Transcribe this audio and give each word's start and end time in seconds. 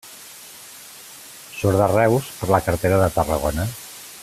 Surt 1.57 1.81
de 1.81 1.91
Reus 1.93 2.31
per 2.39 2.51
la 2.55 2.61
carretera 2.69 2.99
de 3.03 3.11
Tarragona. 3.19 3.69